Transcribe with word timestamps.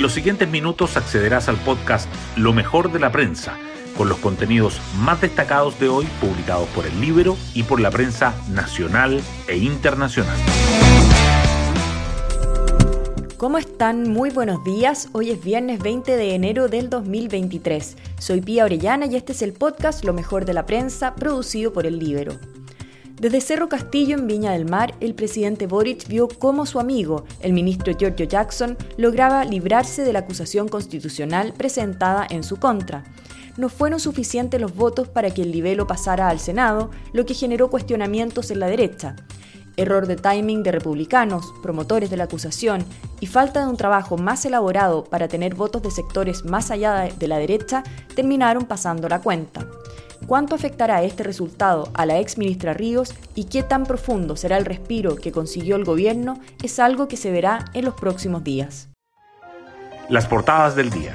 En 0.00 0.04
los 0.04 0.14
siguientes 0.14 0.48
minutos 0.48 0.96
accederás 0.96 1.50
al 1.50 1.58
podcast 1.58 2.08
Lo 2.34 2.54
mejor 2.54 2.90
de 2.90 2.98
la 2.98 3.12
prensa, 3.12 3.58
con 3.98 4.08
los 4.08 4.16
contenidos 4.16 4.80
más 4.96 5.20
destacados 5.20 5.78
de 5.78 5.90
hoy 5.90 6.06
publicados 6.22 6.66
por 6.70 6.86
el 6.86 6.98
libro 7.02 7.36
y 7.52 7.64
por 7.64 7.80
la 7.80 7.90
prensa 7.90 8.34
nacional 8.48 9.20
e 9.46 9.58
internacional. 9.58 10.38
¿Cómo 13.36 13.58
están? 13.58 14.08
Muy 14.08 14.30
buenos 14.30 14.64
días. 14.64 15.10
Hoy 15.12 15.32
es 15.32 15.44
viernes 15.44 15.80
20 15.80 16.16
de 16.16 16.34
enero 16.34 16.68
del 16.68 16.88
2023. 16.88 17.98
Soy 18.18 18.40
Pía 18.40 18.64
Orellana 18.64 19.04
y 19.04 19.16
este 19.16 19.32
es 19.32 19.42
el 19.42 19.52
podcast 19.52 20.02
Lo 20.06 20.14
mejor 20.14 20.46
de 20.46 20.54
la 20.54 20.64
prensa, 20.64 21.14
producido 21.14 21.74
por 21.74 21.84
el 21.84 21.98
Libero. 21.98 22.38
Desde 23.20 23.42
Cerro 23.42 23.68
Castillo, 23.68 24.16
en 24.16 24.26
Viña 24.26 24.52
del 24.52 24.64
Mar, 24.64 24.94
el 25.00 25.14
presidente 25.14 25.66
Boric 25.66 26.08
vio 26.08 26.26
cómo 26.26 26.64
su 26.64 26.80
amigo, 26.80 27.26
el 27.40 27.52
ministro 27.52 27.92
Giorgio 27.92 28.24
Jackson, 28.24 28.78
lograba 28.96 29.44
librarse 29.44 30.04
de 30.04 30.14
la 30.14 30.20
acusación 30.20 30.68
constitucional 30.68 31.52
presentada 31.52 32.26
en 32.30 32.42
su 32.42 32.56
contra. 32.56 33.04
No 33.58 33.68
fueron 33.68 34.00
suficientes 34.00 34.58
los 34.58 34.74
votos 34.74 35.06
para 35.06 35.34
que 35.34 35.42
el 35.42 35.52
libelo 35.52 35.86
pasara 35.86 36.30
al 36.30 36.40
Senado, 36.40 36.92
lo 37.12 37.26
que 37.26 37.34
generó 37.34 37.68
cuestionamientos 37.68 38.50
en 38.50 38.60
la 38.60 38.68
derecha. 38.68 39.16
Error 39.76 40.06
de 40.06 40.16
timing 40.16 40.62
de 40.62 40.72
republicanos, 40.72 41.52
promotores 41.62 42.08
de 42.08 42.16
la 42.16 42.24
acusación 42.24 42.86
y 43.20 43.26
falta 43.26 43.60
de 43.60 43.66
un 43.66 43.76
trabajo 43.76 44.16
más 44.16 44.46
elaborado 44.46 45.04
para 45.04 45.28
tener 45.28 45.54
votos 45.54 45.82
de 45.82 45.90
sectores 45.90 46.46
más 46.46 46.70
allá 46.70 47.10
de 47.18 47.28
la 47.28 47.36
derecha 47.36 47.84
terminaron 48.16 48.64
pasando 48.64 49.10
la 49.10 49.20
cuenta. 49.20 49.66
¿Cuánto 50.30 50.54
afectará 50.54 51.02
este 51.02 51.24
resultado 51.24 51.88
a 51.92 52.06
la 52.06 52.20
ex 52.20 52.38
ministra 52.38 52.72
Ríos 52.72 53.14
y 53.34 53.46
qué 53.46 53.64
tan 53.64 53.82
profundo 53.82 54.36
será 54.36 54.58
el 54.58 54.64
respiro 54.64 55.16
que 55.16 55.32
consiguió 55.32 55.74
el 55.74 55.84
gobierno 55.84 56.38
es 56.62 56.78
algo 56.78 57.08
que 57.08 57.16
se 57.16 57.32
verá 57.32 57.64
en 57.74 57.84
los 57.84 57.94
próximos 57.94 58.44
días. 58.44 58.90
Las 60.08 60.28
portadas 60.28 60.76
del 60.76 60.90
día. 60.90 61.14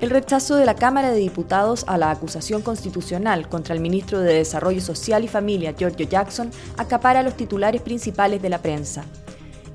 El 0.00 0.08
rechazo 0.08 0.56
de 0.56 0.64
la 0.64 0.76
Cámara 0.76 1.10
de 1.10 1.18
Diputados 1.18 1.84
a 1.88 1.98
la 1.98 2.10
acusación 2.10 2.62
constitucional 2.62 3.50
contra 3.50 3.74
el 3.74 3.82
ministro 3.82 4.20
de 4.20 4.32
Desarrollo 4.32 4.80
Social 4.80 5.22
y 5.22 5.28
Familia, 5.28 5.74
Giorgio 5.76 6.08
Jackson, 6.08 6.50
acapara 6.78 7.22
los 7.22 7.36
titulares 7.36 7.82
principales 7.82 8.40
de 8.40 8.48
la 8.48 8.62
prensa. 8.62 9.04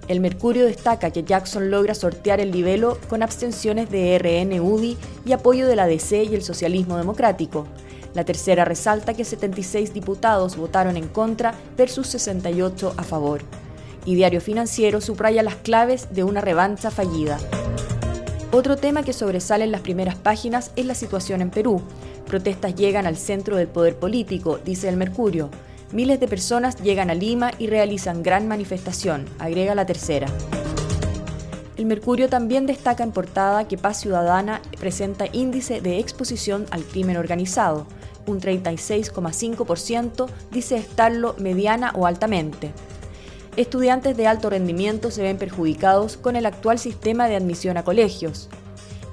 El 0.08 0.19
Mercurio 0.19 0.66
destaca 0.66 1.12
que 1.12 1.22
Jackson 1.22 1.69
logra 1.69 1.94
sortear 1.94 2.39
el 2.39 2.50
libelo 2.50 2.97
con 3.08 3.22
abstenciones 3.22 3.92
de 3.92 4.17
RN 4.17 4.59
UDI 4.59 4.97
y 5.28 5.31
apoyo 5.34 5.67
de 5.67 5.75
la 5.75 5.86
DC 5.86 6.23
y 6.23 6.34
el 6.34 6.42
socialismo 6.42 6.97
democrático. 6.97 7.67
La 8.14 8.26
tercera 8.26 8.66
resalta 8.66 9.14
que 9.14 9.23
76 9.23 9.94
diputados 9.94 10.58
votaron 10.58 10.98
en 10.98 11.08
contra 11.08 11.54
versus 11.78 12.08
68 12.08 12.94
a 12.98 13.03
favor. 13.03 13.42
Y 14.06 14.16
Diario 14.16 14.42
Financiero 14.42 15.00
subraya 15.00 15.44
las 15.44 15.56
claves 15.56 16.08
de 16.12 16.23
una 16.23 16.42
revancha 16.42 16.92
fallida. 16.92 17.38
Otro 18.52 18.76
tema 18.76 19.03
que 19.03 19.14
sobresale 19.14 19.64
en 19.64 19.72
las 19.72 19.81
primeras 19.81 20.16
páginas 20.16 20.72
es 20.76 20.86
la 20.86 20.95
situación 20.95 21.42
en 21.42 21.52
Perú. 21.52 21.81
Protestas 22.26 22.76
llegan 22.76 23.06
al 23.06 23.16
centro 23.16 23.56
del 23.56 23.68
poder 23.68 23.95
político, 23.95 24.58
dice 24.58 24.90
el 24.90 24.98
Mercurio. 24.98 25.50
Miles 25.94 26.20
de 26.20 26.28
personas 26.28 26.75
llegan 26.81 27.09
a 27.09 27.14
Lima 27.14 27.52
y 27.59 27.68
realizan 27.68 28.23
gran 28.23 28.48
manifestación, 28.48 29.25
agrega 29.40 29.75
la 29.75 29.86
tercera. 29.86 30.28
El 31.82 31.88
Mercurio 31.88 32.30
también 32.30 32.68
destaca 32.68 33.04
en 33.04 33.12
portada 33.12 33.68
que 33.68 33.76
Paz 33.76 34.02
Ciudadana 34.02 34.62
presenta 34.80 35.26
índice 35.32 35.82
de 35.82 35.98
exposición 35.98 36.68
al 36.70 36.84
crimen 36.84 37.18
organizado 37.18 37.88
un 38.28 38.40
36,5% 38.40 40.28
dice 40.52 40.78
estarlo 40.78 41.34
mediana 41.40 41.92
o 41.96 42.06
altamente. 42.06 42.72
Estudiantes 43.56 44.16
de 44.16 44.28
alto 44.28 44.52
rendimiento 44.52 45.09
se 45.09 45.24
ven 45.24 45.40
perjudicados 45.40 46.18
con 46.18 46.36
el 46.36 46.46
actual 46.46 46.78
sistema 46.78 47.28
de 47.28 47.36
admisión 47.36 47.78
a 47.78 47.84
colegios. 47.84 48.48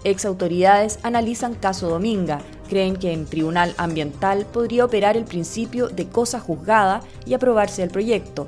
Ex 0.04 0.26
autoridades 0.26 0.98
analizan 1.02 1.54
caso 1.54 1.88
Dominga, 1.88 2.42
creen 2.68 2.96
que 2.96 3.14
en 3.14 3.24
tribunal 3.24 3.72
ambiental 3.78 4.44
podría 4.44 4.84
operar 4.84 5.16
el 5.16 5.24
principio 5.24 5.88
de 5.88 6.06
cosa 6.06 6.38
juzgada 6.38 7.00
y 7.24 7.32
aprobarse 7.32 7.82
el 7.82 7.88
proyecto. 7.88 8.46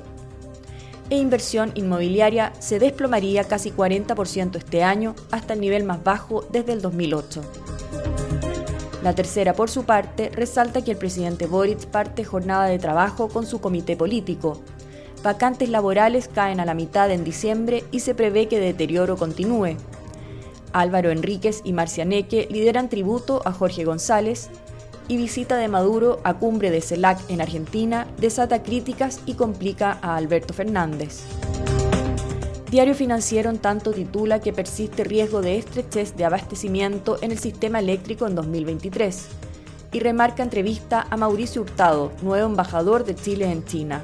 E 1.11 1.17
inversión 1.17 1.73
inmobiliaria 1.75 2.53
se 2.59 2.79
desplomaría 2.79 3.43
casi 3.43 3.69
40% 3.69 4.55
este 4.55 4.81
año 4.81 5.13
hasta 5.29 5.55
el 5.55 5.59
nivel 5.59 5.83
más 5.83 6.01
bajo 6.05 6.47
desde 6.53 6.71
el 6.71 6.81
2008. 6.81 7.41
La 9.03 9.13
tercera, 9.13 9.53
por 9.53 9.69
su 9.69 9.83
parte, 9.83 10.29
resalta 10.29 10.81
que 10.85 10.91
el 10.91 10.97
presidente 10.97 11.47
Boric 11.47 11.85
parte 11.87 12.23
jornada 12.23 12.67
de 12.67 12.79
trabajo 12.79 13.27
con 13.27 13.45
su 13.45 13.59
comité 13.59 13.97
político. 13.97 14.61
Vacantes 15.21 15.67
laborales 15.67 16.29
caen 16.29 16.61
a 16.61 16.65
la 16.65 16.75
mitad 16.75 17.11
en 17.11 17.25
diciembre 17.25 17.83
y 17.91 17.99
se 17.99 18.15
prevé 18.15 18.47
que 18.47 18.61
deterioro 18.61 19.17
continúe. 19.17 19.75
Álvaro 20.71 21.11
Enríquez 21.11 21.59
y 21.65 21.73
Marcianeque 21.73 22.47
lideran 22.49 22.87
tributo 22.87 23.41
a 23.43 23.51
Jorge 23.51 23.83
González 23.83 24.49
y 25.07 25.17
visita 25.17 25.57
de 25.57 25.67
Maduro 25.67 26.19
a 26.23 26.35
cumbre 26.35 26.71
de 26.71 26.81
CELAC 26.81 27.19
en 27.29 27.41
Argentina 27.41 28.07
desata 28.17 28.63
críticas 28.63 29.21
y 29.25 29.33
complica 29.33 29.97
a 30.01 30.15
Alberto 30.15 30.53
Fernández. 30.53 31.21
Diario 32.71 32.95
Financiero 32.95 33.49
en 33.49 33.57
tanto 33.57 33.91
titula 33.91 34.39
que 34.39 34.53
persiste 34.53 35.03
riesgo 35.03 35.41
de 35.41 35.57
estrechez 35.57 36.15
de 36.15 36.23
abastecimiento 36.23 37.17
en 37.21 37.31
el 37.31 37.39
sistema 37.39 37.79
eléctrico 37.79 38.27
en 38.27 38.35
2023 38.35 39.27
y 39.91 39.99
remarca 39.99 40.41
entrevista 40.41 41.05
a 41.09 41.17
Mauricio 41.17 41.63
Hurtado, 41.63 42.13
nuevo 42.21 42.47
embajador 42.47 43.03
de 43.03 43.15
Chile 43.15 43.51
en 43.51 43.65
China. 43.65 44.03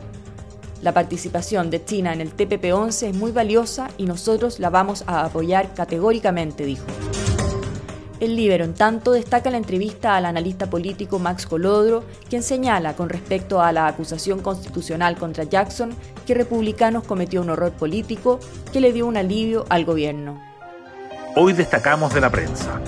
La 0.81 0.93
participación 0.93 1.69
de 1.69 1.83
China 1.83 2.13
en 2.13 2.21
el 2.21 2.35
TPP-11 2.35 3.07
es 3.07 3.15
muy 3.15 3.31
valiosa 3.31 3.89
y 3.97 4.05
nosotros 4.05 4.59
la 4.59 4.69
vamos 4.69 5.03
a 5.07 5.25
apoyar 5.25 5.73
categóricamente, 5.73 6.65
dijo. 6.65 6.85
El 8.19 8.35
Libero, 8.35 8.65
en 8.65 8.73
tanto, 8.73 9.11
destaca 9.11 9.51
la 9.51 9.57
entrevista 9.57 10.15
al 10.15 10.25
analista 10.25 10.67
político 10.71 11.19
Max 11.19 11.45
Colodro, 11.45 12.03
quien 12.27 12.41
señala 12.41 12.95
con 12.95 13.09
respecto 13.09 13.61
a 13.61 13.71
la 13.71 13.85
acusación 13.85 14.41
constitucional 14.41 15.17
contra 15.17 15.43
Jackson 15.43 15.91
que 16.25 16.33
Republicanos 16.33 17.03
cometió 17.03 17.41
un 17.41 17.51
horror 17.51 17.73
político 17.73 18.39
que 18.73 18.81
le 18.81 18.91
dio 18.91 19.05
un 19.05 19.17
alivio 19.17 19.67
al 19.69 19.85
gobierno. 19.85 20.41
Hoy 21.35 21.53
destacamos 21.53 22.11
de 22.15 22.21
la 22.21 22.31
prensa. 22.31 22.81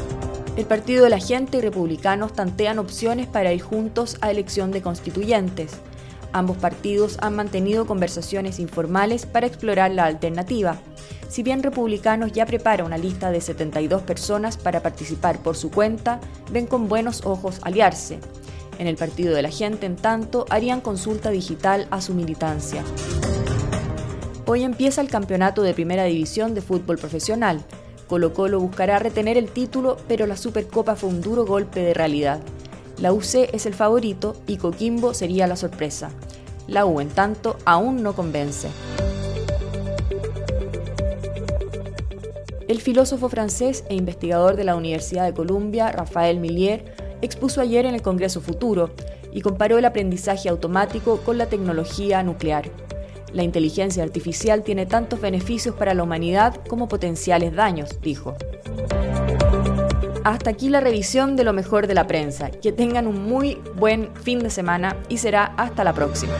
El 0.57 0.65
Partido 0.65 1.03
de 1.03 1.11
la 1.11 1.19
Gente 1.19 1.59
y 1.59 1.61
Republicanos 1.61 2.33
tantean 2.33 2.79
opciones 2.79 3.27
para 3.27 3.53
ir 3.53 3.61
juntos 3.61 4.17
a 4.21 4.31
elección 4.31 4.71
de 4.71 4.81
constituyentes. 4.81 5.73
Ambos 6.33 6.57
partidos 6.57 7.19
han 7.21 7.35
mantenido 7.35 7.85
conversaciones 7.85 8.59
informales 8.59 9.27
para 9.27 9.45
explorar 9.45 9.91
la 9.91 10.05
alternativa. 10.05 10.77
Si 11.29 11.43
bien 11.43 11.61
Republicanos 11.61 12.31
ya 12.31 12.47
prepara 12.47 12.83
una 12.83 12.97
lista 12.97 13.29
de 13.29 13.39
72 13.39 14.01
personas 14.01 14.57
para 14.57 14.81
participar 14.81 15.37
por 15.43 15.55
su 15.55 15.69
cuenta, 15.69 16.19
ven 16.51 16.65
con 16.65 16.89
buenos 16.89 17.23
ojos 17.23 17.59
aliarse. 17.61 18.19
En 18.79 18.87
el 18.87 18.95
Partido 18.95 19.35
de 19.35 19.43
la 19.43 19.51
Gente, 19.51 19.85
en 19.85 19.95
tanto, 19.95 20.45
harían 20.49 20.81
consulta 20.81 21.29
digital 21.29 21.87
a 21.91 22.01
su 22.01 22.15
militancia. 22.15 22.83
Hoy 24.47 24.63
empieza 24.63 25.01
el 25.01 25.09
campeonato 25.09 25.61
de 25.61 25.75
Primera 25.75 26.05
División 26.05 26.55
de 26.55 26.63
fútbol 26.63 26.97
profesional. 26.97 27.63
Colo 28.07 28.33
Colo 28.33 28.59
buscará 28.59 28.97
retener 28.97 29.37
el 29.37 29.51
título, 29.51 29.97
pero 30.07 30.25
la 30.25 30.35
Supercopa 30.35 30.95
fue 30.95 31.09
un 31.09 31.21
duro 31.21 31.45
golpe 31.45 31.81
de 31.81 31.93
realidad. 31.93 32.39
La 32.97 33.13
UC 33.13 33.53
es 33.53 33.67
el 33.67 33.75
favorito 33.75 34.35
y 34.47 34.57
Coquimbo 34.57 35.13
sería 35.13 35.45
la 35.45 35.55
sorpresa. 35.55 36.09
La 36.65 36.87
U, 36.87 36.99
en 36.99 37.09
tanto, 37.09 37.57
aún 37.65 38.01
no 38.01 38.15
convence. 38.15 38.69
El 42.79 42.85
filósofo 42.85 43.27
francés 43.27 43.83
e 43.89 43.95
investigador 43.95 44.55
de 44.55 44.63
la 44.63 44.77
Universidad 44.77 45.25
de 45.25 45.33
Columbia, 45.33 45.91
Rafael 45.91 46.39
Millier, 46.39 46.95
expuso 47.21 47.59
ayer 47.59 47.85
en 47.85 47.93
el 47.93 48.01
Congreso 48.01 48.39
Futuro 48.39 48.91
y 49.33 49.41
comparó 49.41 49.77
el 49.77 49.83
aprendizaje 49.83 50.47
automático 50.47 51.17
con 51.25 51.37
la 51.37 51.47
tecnología 51.47 52.23
nuclear. 52.23 52.71
La 53.33 53.43
inteligencia 53.43 54.01
artificial 54.01 54.63
tiene 54.63 54.85
tantos 54.85 55.19
beneficios 55.19 55.75
para 55.75 55.93
la 55.93 56.03
humanidad 56.03 56.55
como 56.69 56.87
potenciales 56.87 57.53
daños, 57.53 57.99
dijo. 58.01 58.37
Hasta 60.23 60.49
aquí 60.49 60.69
la 60.69 60.79
revisión 60.79 61.35
de 61.35 61.43
lo 61.43 61.51
mejor 61.51 61.85
de 61.85 61.95
la 61.95 62.07
prensa. 62.07 62.49
Que 62.49 62.71
tengan 62.71 63.07
un 63.07 63.25
muy 63.25 63.57
buen 63.75 64.15
fin 64.15 64.39
de 64.39 64.49
semana 64.49 64.95
y 65.09 65.17
será 65.17 65.53
hasta 65.57 65.83
la 65.83 65.91
próxima. 65.91 66.33